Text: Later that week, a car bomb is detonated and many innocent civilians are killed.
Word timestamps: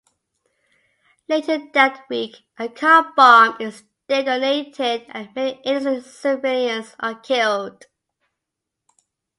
Later 1.29 1.59
that 1.75 2.09
week, 2.09 2.37
a 2.57 2.67
car 2.69 3.13
bomb 3.15 3.57
is 3.61 3.83
detonated 4.07 5.05
and 5.09 5.29
many 5.35 5.61
innocent 5.63 6.05
civilians 6.05 6.95
are 6.99 7.19
killed. 7.19 7.85